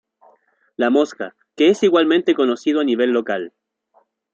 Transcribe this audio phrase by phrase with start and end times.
[0.77, 3.53] La Mosca, que es igualmente conocido a nivel local.